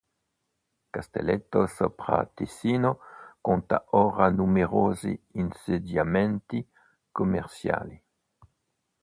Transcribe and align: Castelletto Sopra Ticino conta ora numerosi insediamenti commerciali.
Castelletto 0.91 1.67
Sopra 1.67 2.25
Ticino 2.25 2.91
conta 3.39 3.85
ora 3.91 4.31
numerosi 4.31 5.13
insediamenti 5.33 6.67
commerciali. 7.11 8.03